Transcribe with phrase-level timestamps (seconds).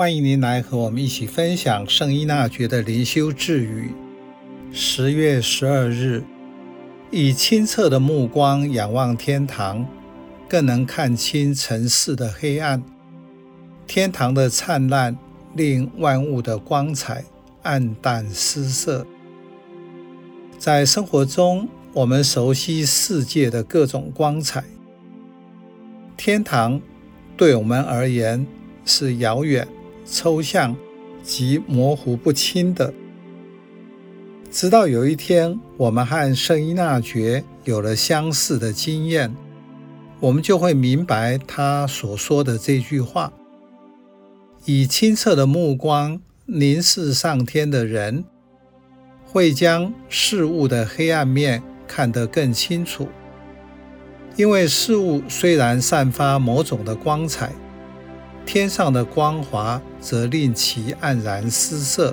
[0.00, 3.90] 欢迎您来和我们一起分享圣依纳爵的灵修智语。
[4.72, 6.22] 十月十二日，
[7.10, 9.86] 以清澈的目光仰望天堂，
[10.48, 12.82] 更能看清尘世的黑暗。
[13.86, 15.14] 天堂的灿烂
[15.54, 17.22] 令万物的光彩
[17.62, 19.06] 黯淡失色。
[20.58, 24.64] 在生活中，我们熟悉世界的各种光彩，
[26.16, 26.80] 天堂
[27.36, 28.46] 对我们而言
[28.86, 29.68] 是遥远。
[30.04, 30.76] 抽象
[31.22, 32.92] 及模糊不清的，
[34.50, 39.34] 直到有一天，我们和圣依纳爵有了相似的经验，
[40.18, 43.32] 我们就会明白他所说的这句话：
[44.64, 48.24] 以清澈的目光凝视上天的人，
[49.24, 53.06] 会将事物的黑暗面看得更清楚，
[54.36, 57.52] 因为事物虽然散发某种的光彩。
[58.52, 62.12] 天上的光华则令其黯然失色。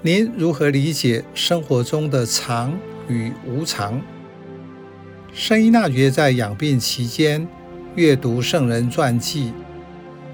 [0.00, 2.74] 您如何理解生活中的常
[3.06, 4.00] 与无常？
[5.34, 7.46] 圣依纳爵在养病期间
[7.96, 9.52] 阅读圣人传记，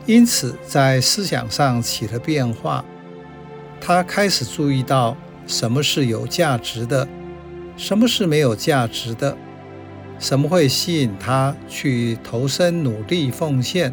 [0.07, 2.85] 因此在思想上起了变化。
[3.81, 5.17] 他开始注意到
[5.49, 7.09] 什么是有价值的，
[7.77, 9.37] 什么是没有价值的。
[10.21, 13.93] 什么会吸引他去投身努力奉献？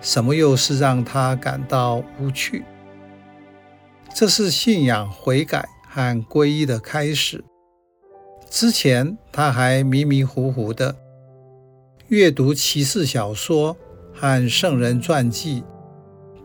[0.00, 2.64] 什么又是让他感到无趣？
[4.14, 7.44] 这是信仰悔改和皈依的开始。
[8.48, 10.96] 之前他还迷迷糊糊的
[12.08, 13.76] 阅读骑士小说
[14.14, 15.62] 和圣人传记，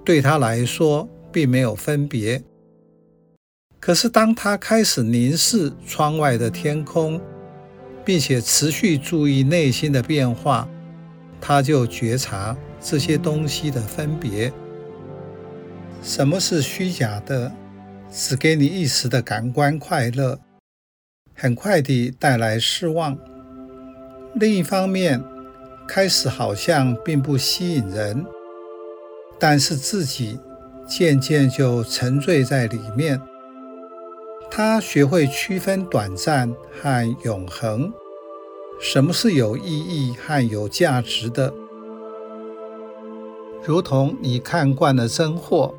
[0.04, 2.44] 对他来说并没有分别。
[3.80, 7.22] 可是当他开始凝视窗外的天空，
[8.04, 10.68] 并且持续注意内心的变化，
[11.40, 14.52] 他就觉察这些东西的分别。
[16.02, 17.52] 什么是虚假的，
[18.12, 20.40] 只给你一时的感官快乐，
[21.36, 23.18] 很快地带来失望。
[24.36, 25.22] 另一方面，
[25.88, 28.26] 开始好像并不吸引人，
[29.40, 30.40] 但是自己
[30.88, 33.20] 渐渐就沉醉在里面。
[34.52, 37.94] 他学会区分短暂和永恒，
[38.82, 41.54] 什么是有意义和有价值的？
[43.64, 45.74] 如同你看惯了真货，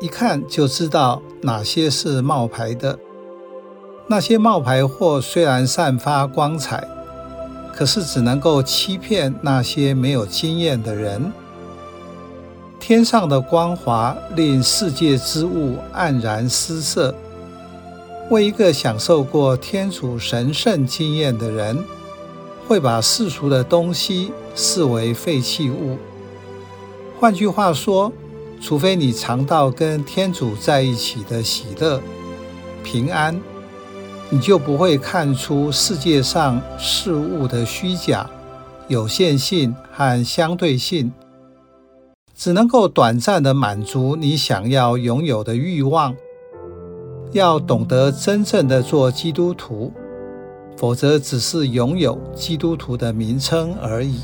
[0.00, 2.98] 一看就知道哪些是冒牌的。
[4.08, 6.82] 那些冒牌货虽然散发光彩，
[7.74, 11.32] 可是只能够欺骗那些没有经验的人。
[12.80, 17.14] 天上的光华令世界之物黯然失色。
[18.30, 21.84] 为一个享受过天主神圣经验的人，
[22.66, 25.98] 会把世俗的东西视为废弃物。
[27.18, 28.12] 换句话说，
[28.60, 32.00] 除非你尝到跟天主在一起的喜乐、
[32.82, 33.38] 平安，
[34.30, 38.30] 你就不会看出世界上事物的虚假、
[38.88, 41.12] 有限性和相对性，
[42.34, 46.14] 只能够短暂地满足你想要拥有的欲望。
[47.32, 49.90] 要懂得真正的做基督徒，
[50.76, 54.20] 否则只是拥有基督徒的名称而已。